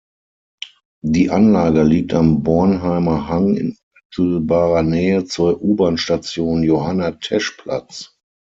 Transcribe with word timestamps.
Die 1.05 1.29
Anlage 1.29 1.83
liegt 1.83 2.15
am 2.15 2.41
Bornheimer 2.41 3.27
Hang 3.27 3.55
in 3.55 3.77
unmittelbarer 4.17 4.81
Nähe 4.81 5.25
zur 5.25 5.61
U-Bahn-Station 5.61 6.63
"Johanna-Tesch-Platz". 6.63 8.17